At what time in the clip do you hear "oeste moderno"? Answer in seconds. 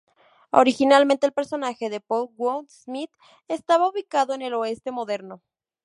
4.55-5.43